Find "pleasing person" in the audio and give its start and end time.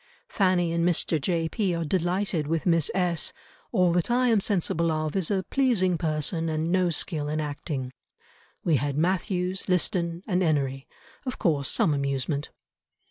5.43-6.49